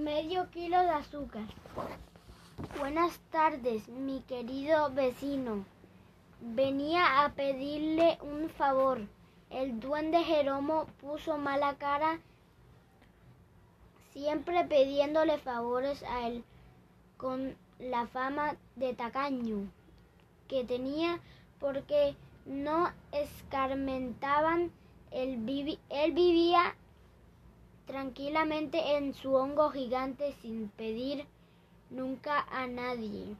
[0.00, 1.44] medio kilo de azúcar.
[2.78, 5.64] Buenas tardes, mi querido vecino.
[6.40, 9.02] Venía a pedirle un favor.
[9.50, 12.18] El duende Jeromo puso mala cara,
[14.12, 16.44] siempre pidiéndole favores a él,
[17.18, 19.70] con la fama de tacaño
[20.48, 21.20] que tenía,
[21.58, 24.72] porque no escarmentaban.
[25.10, 26.74] Él, él vivía
[27.90, 31.26] tranquilamente en su hongo gigante sin pedir
[31.90, 33.34] nunca a nadie.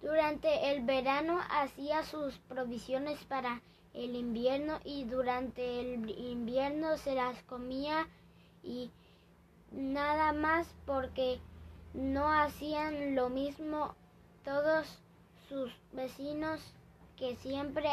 [0.00, 3.60] Durante el verano hacía sus provisiones para
[3.92, 8.06] el invierno y durante el invierno se las comía
[8.62, 8.92] y
[9.72, 11.40] nada más porque
[11.92, 13.96] no hacían lo mismo
[14.44, 14.86] todos
[15.48, 16.60] sus vecinos
[17.16, 17.88] que siempre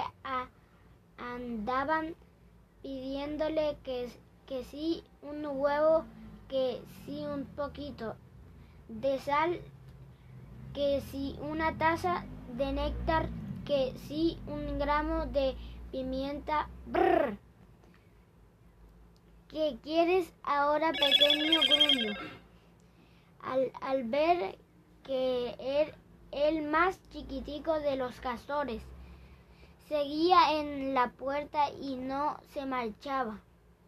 [1.18, 2.16] andaban
[2.84, 4.12] pidiéndole que,
[4.46, 6.06] que sí un huevo,
[6.48, 8.16] que sí un poquito
[8.88, 9.62] de sal,
[10.74, 13.30] que sí una taza de néctar,
[13.66, 15.56] que sí un gramo de
[15.92, 16.70] pimienta.
[16.86, 17.38] Brr.
[19.50, 22.14] ¿Qué quieres ahora, pequeño gruño?
[23.42, 24.58] Al, al ver
[25.04, 25.92] que era
[26.32, 28.82] el más chiquitico de los castores
[29.88, 33.40] seguía en la puerta y no se marchaba.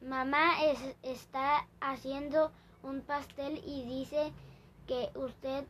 [0.01, 2.51] Mamá es, está haciendo
[2.83, 4.31] un pastel y dice
[4.85, 5.65] que usted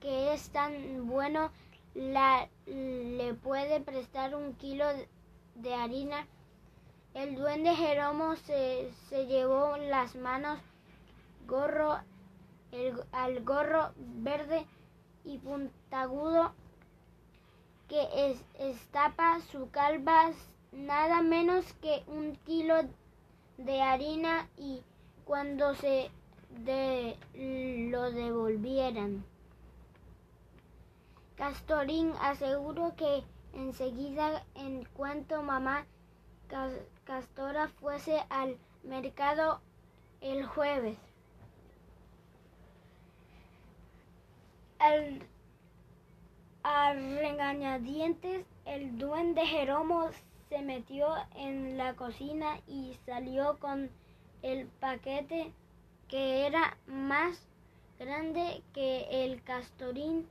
[0.00, 1.50] que es tan bueno
[1.94, 4.84] la, le puede prestar un kilo
[5.56, 6.26] de harina.
[7.14, 10.60] El duende Jeromo se, se llevó las manos
[11.46, 11.98] gorro,
[12.72, 14.66] el, al gorro verde
[15.24, 16.52] y puntagudo
[17.88, 20.30] que es, estapa su calva
[20.72, 22.90] nada menos que un kilo de
[23.82, 24.82] harina y
[25.24, 26.10] cuando se
[26.64, 27.16] de,
[27.90, 29.24] lo devolvieran.
[31.36, 33.22] Castorín aseguró que
[33.52, 35.86] enseguida, en cuanto mamá
[37.04, 39.60] Castora fuese al mercado
[40.20, 40.96] el jueves,
[44.78, 45.22] al,
[46.62, 50.10] a regañadientes, el duende Jeromo
[50.48, 53.90] se metió en la cocina y salió con
[54.42, 55.52] el paquete
[56.08, 57.46] que era más
[57.98, 60.26] grande que el castorín.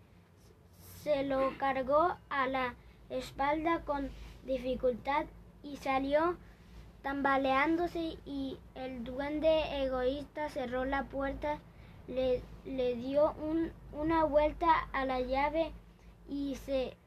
[1.03, 2.75] Se lo cargó a la
[3.09, 4.09] espalda con
[4.45, 5.25] dificultad
[5.63, 6.37] y salió
[7.03, 11.59] tambaleándose y el duende egoísta cerró la puerta,
[12.07, 15.71] le, le dio un, una vuelta a la llave
[16.27, 16.97] y se,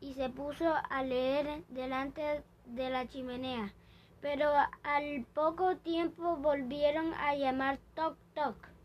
[0.00, 3.72] y se puso a leer delante de la chimenea.
[4.20, 4.50] Pero
[4.82, 8.75] al poco tiempo volvieron a llamar toc toc.